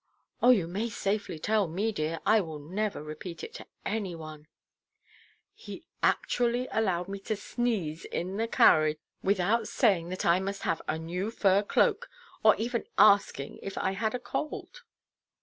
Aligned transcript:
"Oh, 0.41 0.49
you 0.49 0.65
may 0.65 0.89
safely 0.89 1.37
tell 1.37 1.67
me, 1.67 1.91
dear. 1.91 2.17
I 2.25 2.41
will 2.41 2.57
never 2.57 3.03
repeat 3.03 3.43
it 3.43 3.53
to 3.53 3.67
any 3.85 4.15
one." 4.15 4.47
"He 5.53 5.83
actually 6.01 6.67
allowed 6.71 7.07
me 7.07 7.19
to 7.19 7.35
sneeze 7.35 8.03
in 8.05 8.37
the 8.37 8.47
carriage 8.47 8.97
without 9.21 9.67
saying 9.67 10.09
that 10.09 10.25
I 10.25 10.39
must 10.39 10.63
have 10.63 10.81
a 10.87 10.97
new 10.97 11.29
fur 11.29 11.61
cloak, 11.61 12.09
or 12.41 12.55
even 12.55 12.87
asking 12.97 13.59
if 13.61 13.77
I 13.77 13.91
had 13.91 14.15
a 14.15 14.19
cold." 14.19 14.81